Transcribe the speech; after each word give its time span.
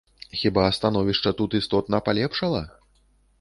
Хіба 0.39 0.63
становішча 0.77 1.33
тут 1.41 1.53
істотна 1.59 2.01
палепшала? 2.09 2.67